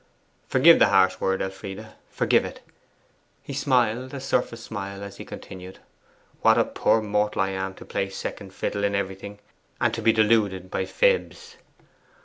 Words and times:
Forgive 0.47 0.79
the 0.79 0.87
harsh 0.87 1.19
word, 1.19 1.43
Elfride 1.43 1.89
forgive 2.09 2.43
it.' 2.43 2.61
He 3.43 3.53
smiled 3.53 4.15
a 4.15 4.19
surface 4.19 4.63
smile 4.63 5.03
as 5.03 5.17
he 5.17 5.23
continued: 5.25 5.77
'What 6.41 6.57
a 6.57 6.65
poor 6.65 7.03
mortal 7.03 7.41
I 7.43 7.49
am 7.49 7.75
to 7.75 7.85
play 7.85 8.09
second 8.09 8.51
fiddle 8.51 8.83
in 8.83 8.95
everything 8.95 9.37
and 9.79 9.93
to 9.93 10.01
be 10.01 10.11
deluded 10.11 10.71
by 10.71 10.85
fibs! 10.85 11.55